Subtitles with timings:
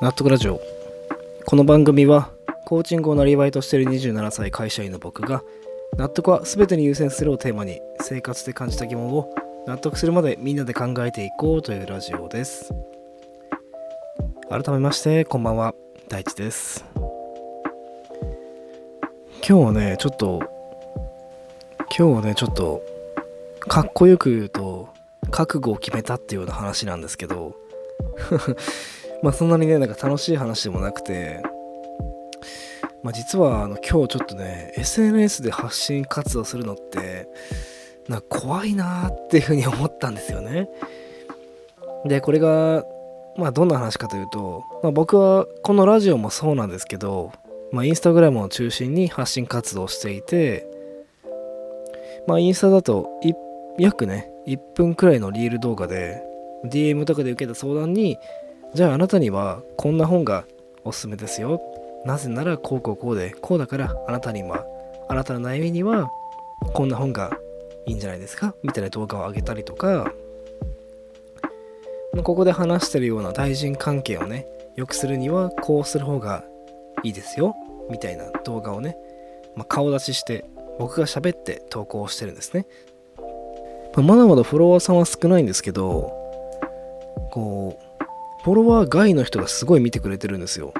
[0.00, 0.60] 納得ラジオ。
[1.44, 2.30] この番組は
[2.64, 5.42] コーチングをなりわいとしている27歳会社員の僕が
[5.96, 9.34] 納得は全てに優先するをテーマに生活で感じた疑問を
[9.66, 12.72] 納得するまでみんなで考えていこうというラジオです。
[14.48, 15.74] 改めましてこんばんは。
[16.08, 16.84] 大地です。
[16.94, 17.02] 今
[19.42, 20.42] 日はねちょっと
[21.80, 22.84] 今日はねちょっと
[23.66, 24.90] かっこよく言うと
[25.32, 27.56] 覚悟を決めたっていうような話なんですけど
[29.22, 31.42] まあそんなにねなんか楽しい話でもなくて
[33.02, 37.28] まあ実はあの今日ちょっとね SNS で発信活動するのって
[38.08, 40.68] なんか怖いなーっていうふうに思ったんですよね。
[42.06, 42.84] でこれが
[43.36, 47.32] まあどんな話かというと、まあ、僕はこのラジオもそうなんですけど
[47.72, 50.66] まあインスタグラムを中心に発信活動をしていて
[52.26, 53.08] まあインスタだと
[53.78, 56.22] 約ね1分くらいのリール動画で
[56.64, 58.16] DM とかで受けた相談に
[58.74, 60.44] じゃああなたにはこんな本が
[60.84, 61.60] おすすめですよ。
[62.04, 64.64] なぜならこうこうこうでこうだからあなたには
[65.08, 66.10] あなたの悩みには
[66.74, 67.30] こんな本が
[67.86, 68.54] いいんじゃないですか？
[68.62, 70.12] みたいな動画を上げたりとか。
[72.24, 76.44] ここで話してるような対人関係をね良くするにはこうする方が
[77.04, 77.54] いいですよ。
[77.90, 78.96] みたいな動画をね、
[79.54, 80.44] まあ、顔出しして
[80.80, 82.66] 僕が喋って投稿してるんですね、
[83.94, 86.12] まあ、まだまだフォロワーさんは少ないんですけど
[87.30, 87.84] こう
[88.44, 90.72] フォロワー外の人がすごい見てくれてるんですよ。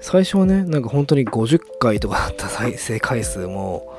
[0.00, 3.98] 最初はね、なんか本当に50回とかだった再生回数も、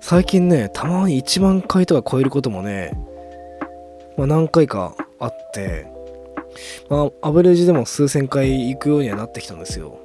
[0.00, 2.92] 最近ね、たまに1万回とか超えることもね、
[4.16, 5.86] まあ、何回かあって、
[6.88, 9.98] まあ、アベレージでも数千回行くようにはなってきたんですよ。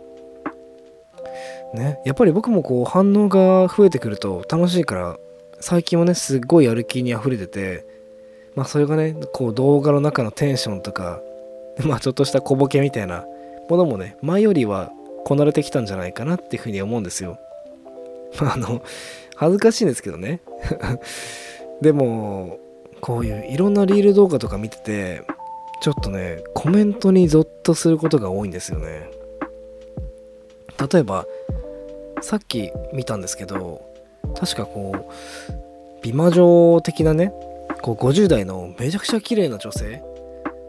[1.73, 5.17] ね、やっぱり僕もこう反応が増えてくると楽しいから、
[5.59, 7.85] 最近はね、すっごいやる気に溢れてて、
[8.55, 11.19] まあそれがね、こう動画の中のテンションとか、
[11.85, 13.25] まあちょっとした小ボケみたいな
[13.69, 14.91] ものもね、前よりは
[15.25, 17.39] こなれてきたんじゃないかなっていうふうに思うんですよ。
[18.39, 18.81] あの、
[19.35, 20.41] 恥ずかしいんですけどね。
[21.81, 22.59] でも、
[23.01, 25.21] こういういろんなリール動画とか見てて、
[25.81, 29.09] ちょっとね、コメントにゾッとすることが多いんですよね。
[30.91, 31.25] 例えば、
[32.21, 33.81] さっき見たんですけど、
[34.35, 35.11] 確かこう、
[36.01, 37.33] 美魔女的なね、
[37.81, 40.01] こう50代のめちゃくちゃ綺麗な女性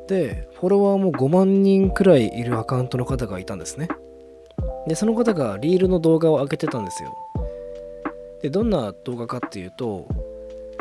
[0.09, 3.88] でフォロワーも5万人くらいいるアカウントの方がいたんですね。
[4.87, 7.16] でその方がリールの動画を上げてたんですよ。
[8.42, 10.06] でどんな動画かっていうと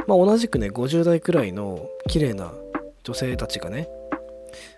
[0.08, 2.52] まあ同じくね50代くらいの綺麗な
[3.04, 3.88] 女性たちがね、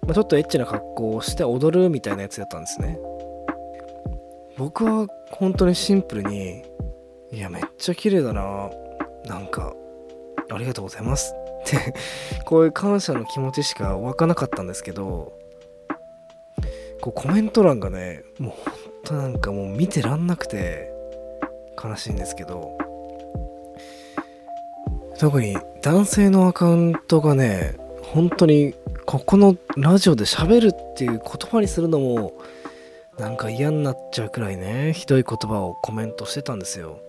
[0.04, 3.00] まあ、ちょっとエッチな格好をして踊るみたいなやつだったんですね。
[4.58, 6.64] 僕は本当にシンプルに
[7.32, 8.70] いやめっちゃ綺麗だな。
[9.26, 9.74] なんか
[10.52, 11.34] ありがとうございます。
[12.46, 15.34] こういう感謝の気持ちしか湧かなかったんですけど
[17.02, 20.92] こうコメント欄がねもうほんとなんかもう見てらんなくて
[21.84, 22.78] 悲しいんですけど
[25.20, 28.74] 特に男性のアカウントがね本当に
[29.06, 32.34] ここのラジオで喋るっていう言葉にするのも
[33.18, 37.00] なんか嫌になっちゃうくらいねひどい言葉をコメントしてたんですよ。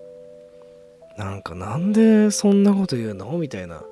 [1.17, 3.39] なんかなんでそんなこと言うの？
[3.39, 3.83] みたいな。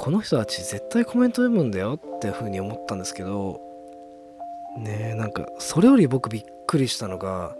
[0.00, 3.60] この人たち絶対コメント読むんだよっていう風に思ったんですけど
[4.78, 7.54] ねえなんかそれより僕びっくりしたのが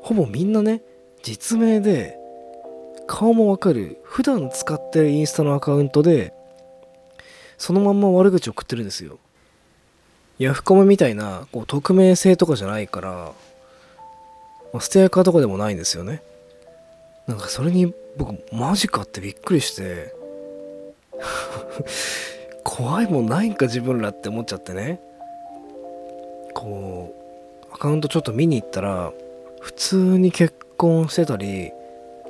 [0.00, 0.80] ほぼみんなね
[1.22, 2.16] 実名で
[3.06, 6.32] 顔もわかる普段使ってるインスタのアカウントで
[7.58, 9.18] そのまんま悪口送ってるんですよ。
[10.38, 13.10] ヤフコメみたいなこう匿名性とかじゃないから、
[14.72, 16.22] まあ、ステアカーとかでもないんですよね。
[17.26, 20.18] なんかそれに僕マジかってびっくりして
[22.64, 25.00] 怖いもんないんか自分らって思っちゃってね。
[26.54, 27.14] こ
[27.70, 29.12] うアカウントちょっと見に行ったら
[29.60, 31.72] 普通に結婚してたり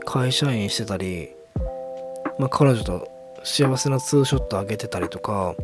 [0.04, 1.31] 会社員してたり、
[2.38, 3.08] まあ、彼女と
[3.44, 5.54] 幸せなツーショットあげてたりとか、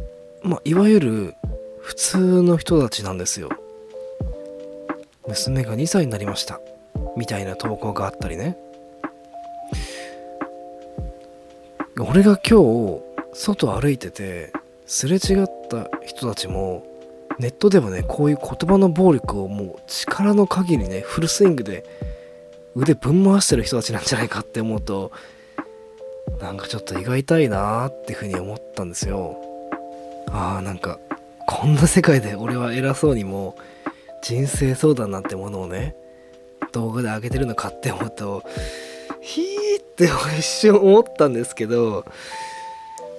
[0.43, 1.35] まあ、いわゆる
[1.81, 3.51] 普通の人たちなんですよ。
[5.29, 6.61] 娘が2歳になりました。
[7.17, 8.57] みたいな投稿があったりね。
[11.99, 13.06] 俺が今日
[13.37, 14.51] 外歩いてて
[14.87, 16.85] すれ違った人たちも
[17.39, 21.85] ネットではねこういう言葉の暴力をもう力の限りねフルスイングで
[22.75, 25.13] 腕ぶん回してる人たちなんじゃないかって思うと
[26.41, 29.37] なんかちょっと胃が痛いなーっていうふうに思ったんですよ。
[30.31, 30.99] ああなんか
[31.47, 33.57] こんな世界で俺は偉そうにも
[34.23, 35.95] 人生相談なんてものをね
[36.73, 38.43] 動画で上げてるのかって思うと
[39.21, 39.45] ヒー
[39.81, 42.05] って一瞬思ったんですけど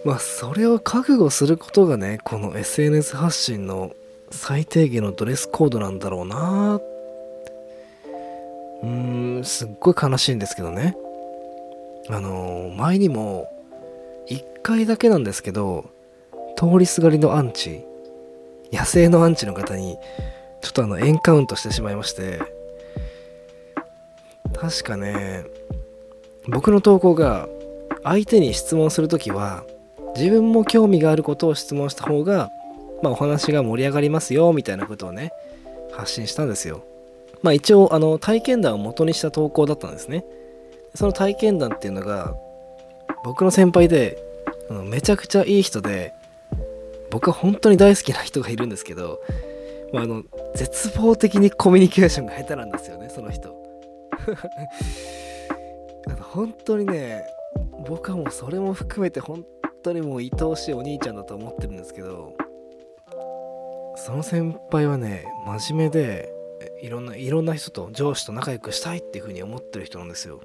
[0.05, 3.91] まあそれを覚悟することがねこの SNS 発信の
[4.31, 6.75] 最低限のドレスコードなんだろうな。
[8.83, 10.95] うーんすっごい悲しいんですけどね。
[12.09, 13.51] あの前にも
[14.29, 15.89] 1回だけなんですけど
[16.55, 17.83] 通りすがりのアンチ
[18.71, 19.97] 野生のアンチの方に
[20.61, 22.57] ちょっとあのエンカウントしてしまいまして。
[24.57, 25.45] 確かね
[26.47, 27.47] 僕の投稿が
[28.03, 29.63] 相手に質問する時は
[30.17, 32.49] 自分も興味があることを質問した方が、
[33.03, 35.31] まあ、お話が盛り上がりますよみたいなことをね
[35.91, 36.83] 発信したんですよ。
[37.43, 40.25] まあ一応あの体験談を元にした投稿だったんですね。
[40.95, 42.35] その体験談っていうのが
[43.23, 44.17] 僕の先輩で
[44.85, 46.13] めちゃくちゃいい人で
[47.11, 49.19] 僕は本当に大好きな人がいるんですけど、
[49.93, 50.23] まあ、あの
[50.55, 53.55] 絶望的にコミュニケーションが下手なんですよねその人。
[56.07, 57.23] あの本当にね
[57.87, 59.45] 僕はもうそれも含めて本
[59.87, 62.33] 当にもう愛おしいお兄ちゃんだと思ってるんですけど
[63.95, 66.29] その先輩はね真面目で
[66.81, 70.41] いろんないろんな人と上司と仲良くしたいっていうふうに思ってる人なんですよ。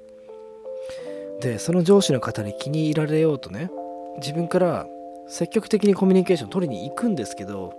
[1.41, 3.69] でその上司の方に気に入られようとね
[4.17, 4.87] 自分から
[5.27, 7.73] 積極的にコミュニケーション取りに行くんですけど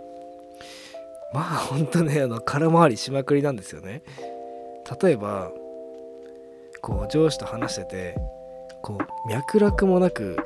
[1.32, 4.02] まあほんとねあの空回りしまくりなんですよね。
[5.02, 5.50] 例えば
[6.82, 8.16] こう上司と話してて
[8.82, 10.36] こう脈絡もなく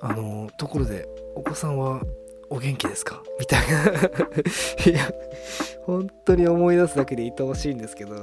[0.00, 2.02] あのところでお子さんは
[2.50, 3.22] お元気ですか？
[3.38, 3.84] みたいな。
[4.90, 5.10] いや
[5.84, 8.14] 本当に思い出すだけで愛おしいんですけど。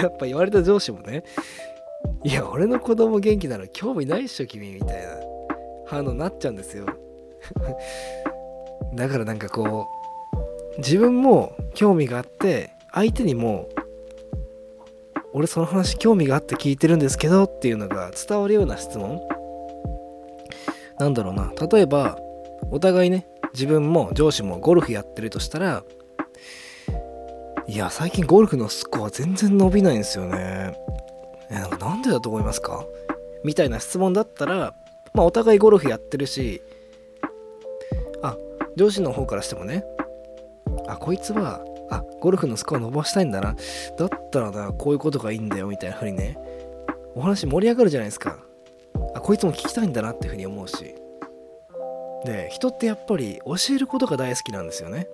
[0.00, 1.24] やっぱ言われた上司もね
[2.24, 5.08] いや俺の子供元気なら興味ないっしょ君みたいな
[5.86, 6.84] 反応になっちゃうんですよ。
[8.94, 9.86] だからなんかこ
[10.76, 13.66] う自分も興味があって相手にも
[15.32, 19.22] 俺その話興味があって聞いてるんですけどっていうのが伝わるような質問
[21.02, 21.52] なんだろうな。
[21.70, 22.18] 例えば
[22.70, 25.84] お互いね自分も上司もゴルフやってるとしたら
[27.66, 30.76] いや最近ゴルフのスコア全然伸びないんですよね。
[31.50, 32.84] えなんかなんでだと思いますか？
[33.44, 34.74] みたいな質問だったら
[35.14, 36.62] まあお互いゴルフやってるし
[38.22, 38.36] あ
[38.76, 39.84] 上司の方からしてもね
[40.86, 41.60] あこいつは
[41.90, 43.54] あゴルフのスコア伸ばしたいんだな。
[43.98, 46.38] だったらなこういうことがいいんだよみたいな風にね
[47.14, 48.38] お話盛り上がるじゃないですか。
[49.14, 50.94] あこいつも聞きたいんだなっていう風に思うし。
[52.24, 55.08] で人ってやっぱり教えることが大好きなんですよね。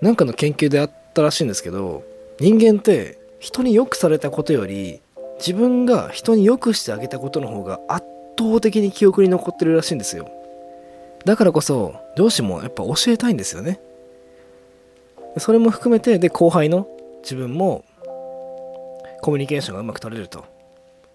[0.00, 2.02] なんかの研究であったらしいんですけど
[2.40, 5.00] 人間って人に良くされたことより
[5.38, 8.04] 自分が人に良くしてあげたことの方が圧
[8.38, 10.28] 倒的に記憶に残ってるらしいんですよ。
[11.24, 13.80] だからこそ上司もやっぱ教えたいんですよね。
[15.38, 16.88] それも含めてで後輩の
[17.22, 17.84] 自分も
[19.22, 20.44] コミュニケーションがうまく取れると。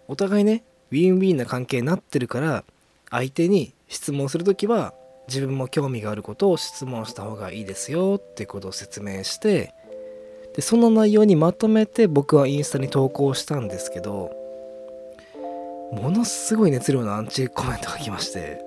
[0.08, 2.64] お互いねウィンウィンな関係になってるから
[3.10, 4.94] 相手に質問する時は
[5.28, 9.74] 自分も興味があることを質問した方がいいですよってことを説明して
[10.56, 14.32] でその内容にまとめて僕はインスタに投稿したんですけど
[15.94, 18.62] ものすごい熱量のアンチコメントが来まして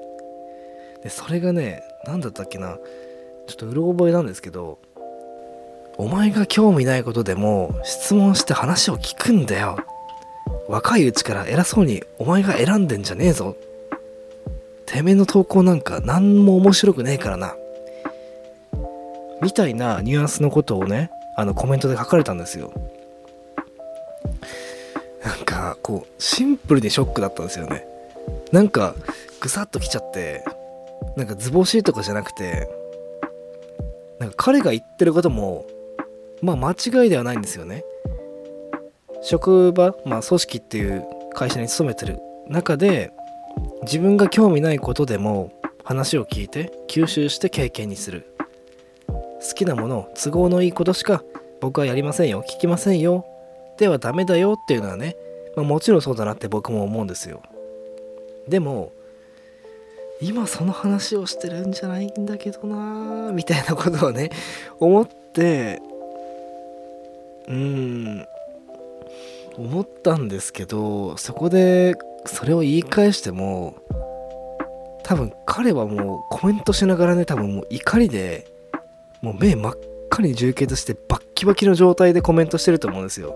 [1.03, 2.79] でそれがね何だったっけな
[3.47, 4.79] ちょっとうろ覚えなんですけど
[5.97, 9.79] お前が興味ないことでも質問して話を聞くんだよ
[10.69, 13.57] 若いうちから偉そうにお前が選んでんじゃねえぞ。
[14.87, 17.55] てめえの投稿なんか何も面白くねえからな。
[19.43, 22.73] みたいなニュアンスのことをねあのコメントで書かれたんですよ。
[25.25, 27.87] なんかこうシンプルにショックだったんですよね。
[28.53, 28.95] なんか
[29.41, 30.45] ぐさっときちゃって
[31.17, 32.69] なんか図星とかじゃなくて
[34.19, 35.67] なんか彼が言ってることも
[36.41, 37.85] まあ間違いではないんですよね。
[39.25, 41.05] 職場まあ組織っていう
[41.35, 43.13] 会社に勤めてる中で
[43.83, 45.51] 自分が興味ないことでも
[45.83, 48.27] 話を聞いて吸収して経験にする。
[49.09, 51.23] 好きなもの都合のいいことしか
[51.61, 53.27] 僕はやりませんよ聞きませんよ
[53.79, 55.17] ではダメだよっていうのはね、
[55.55, 57.43] まあ、もちろんそうだなって僕も思うんですよ。
[58.49, 58.93] でも
[60.21, 64.31] 今その話をしてるんじゃないんだけどなみたいなことをね
[64.79, 65.83] 思って
[67.49, 68.27] うーん
[69.57, 71.95] 思ったんですけどそこで
[72.27, 73.77] それを言い返しても
[75.03, 78.47] 多分彼はもうコメントしながらね多分もう怒りで
[79.23, 79.75] もう目真っ
[80.11, 83.35] 赤に充血してバッキバキの状態でコメントしてると思うんですよ。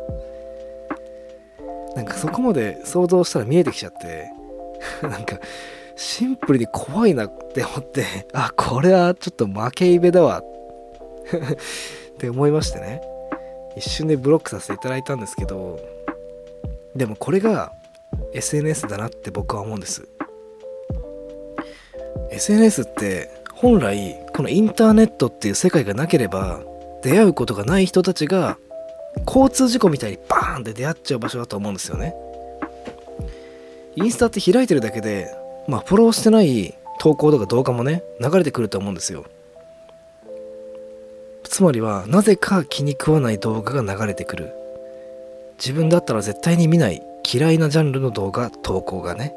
[1.94, 4.30] なんかそこまで想像したら見えてきちゃって
[5.02, 5.38] なんか
[5.96, 10.40] シンプルに怖いなって思ってあこれはちょっと負けイベだわ
[11.34, 13.02] って思いましてね。
[13.76, 15.78] 一瞬でブロックさせていただいたんですけど
[16.98, 17.72] でもこれが
[18.34, 20.08] SNS だなって僕は思うんです。
[22.32, 26.60] SNS って本来このインターネットっていう世界がなければ
[27.02, 28.58] 出会うことがない人たちが
[29.26, 32.14] 交通事故みたいにバーンって出会っちゃう場所だと思うんですよね。
[33.94, 35.32] インスタって開いてるだけで
[35.68, 39.24] まあフォローしてない投稿とか動画もね流れてくると思うんですよ。
[41.44, 44.57] つまりはなぜか気に食わない動画が流れてくる。
[45.58, 49.34] 自分だったら絶対に見ない嫌いなジャンルの動画投稿がね。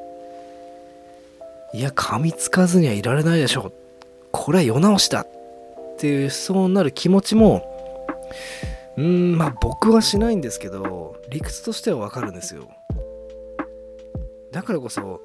[1.73, 3.71] いや噛みつかずにはいられないでしょ
[4.31, 5.27] これは世直しだっ
[5.97, 7.63] ていうそうなる気持ちも
[8.97, 12.69] うーんまあ僕はしないんですけど理屈としてはわかるんですよ。
[14.51, 15.21] だからこそ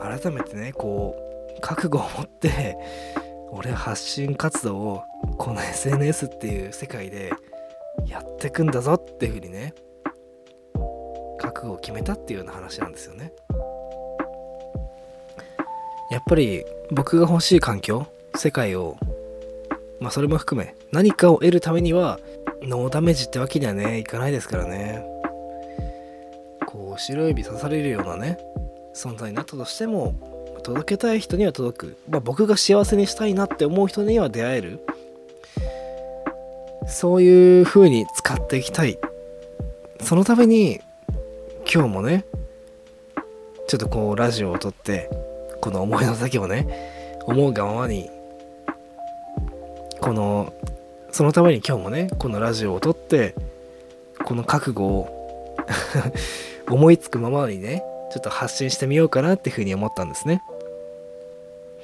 [0.00, 1.14] 改めてねこ
[1.56, 2.76] う覚悟を持って
[3.50, 5.02] 俺発信活動を
[5.36, 7.32] この SNS っていう世界で
[8.06, 9.74] やってくんだぞっていうふうにね
[11.38, 13.32] 覚悟を決めたっていうような話なんですよね。
[16.10, 18.96] やっぱり僕が欲しい環境世界を
[20.00, 22.20] まあそれも含め何かを得るためには
[22.62, 25.04] ノーダメージってわけにはねいかないですからね。
[26.66, 28.38] こう白指刺されるようなね
[28.94, 30.14] 存在になったとしても
[30.62, 34.80] 届けたい人には届く、まあ、僕が幸せにしたいなって思う人には出会える。
[36.88, 38.98] そういう風に使っていきたい。
[40.00, 40.80] そのために
[41.72, 42.24] 今日もね
[43.66, 45.10] ちょっとこうラジオを撮って
[45.60, 48.08] この思いの丈をね思うがままに
[50.00, 50.52] この
[51.10, 53.34] そのために今日もねこのラジオを撮って
[54.24, 55.56] この覚悟を
[56.70, 57.82] 思いつくままにね
[58.12, 60.42] ちょっと発信してみようかなっていうふうに思ったんですね。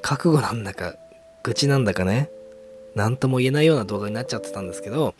[0.01, 0.95] 覚悟なんだか
[1.43, 2.29] 愚痴なんだかね
[2.95, 5.15] 何とも言えないような動画になっちゃってたんですけど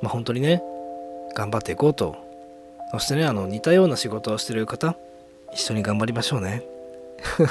[0.00, 0.62] まあ本当にね
[1.34, 2.16] 頑張っていこうと
[2.90, 4.96] そしてねあの似たような仕事をしてる方
[5.52, 6.62] 一緒に頑張りましょうね。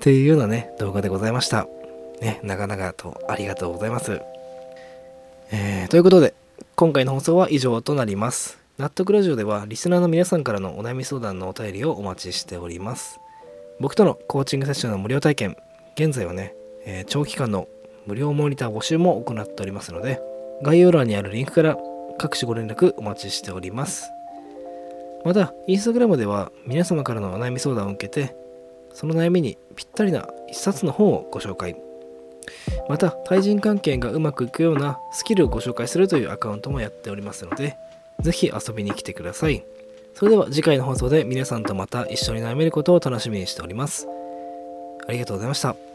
[0.00, 1.66] ていうようなね動画でございました。
[2.20, 4.20] ね長々とありがとうございます。
[5.52, 6.34] えー、ということで
[6.76, 8.58] 今回の放送は以上となります。
[8.78, 13.20] 納得ラジオではリスナーの皆さんからのお悩み相談のお便りをお待ちしております。
[13.80, 15.56] 僕とのコーチングセッションの無料体験
[15.96, 16.54] 現在はね、
[16.84, 17.68] えー、長期間の
[18.06, 20.20] 無料モニター募集も行っておりますので
[20.62, 21.76] 概要欄にあるリンクから
[22.18, 24.10] 各種ご連絡お待ちしております。
[25.24, 28.34] またインスタグラムでは皆様からのお悩み相談を受けて
[28.92, 31.76] その悩みにぴったりな一冊の本をご紹介。
[32.88, 37.76] また対人関係がうまくいくようなスキルをご紹介するというアカウントもやっておりますので
[38.20, 39.64] ぜひ遊びに来てください。
[40.14, 44.06] それでは次回の放送で皆さんとまた一緒に悩めることを楽しみにしております。
[45.06, 45.91] ありがとうございました。